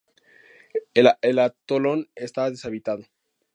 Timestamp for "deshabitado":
2.49-3.05